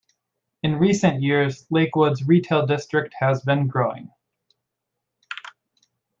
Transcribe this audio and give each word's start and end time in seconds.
In 0.63 0.79
recent 0.79 1.21
years 1.21 1.67
Lakewood's 1.69 2.23
retail 2.27 2.65
district 2.65 3.13
has 3.19 3.43
been 3.43 3.67
growing. 3.67 4.09